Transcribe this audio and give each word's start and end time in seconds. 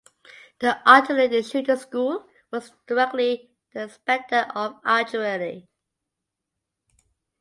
The 0.57 0.79
Artillery 0.89 1.43
Shooting 1.43 1.75
School 1.75 2.27
was 2.49 2.71
directly 2.87 3.39
under 3.75 3.85
the 3.85 3.93
Inspector 3.93 4.51
of 4.55 4.83
Artillery. 4.83 5.69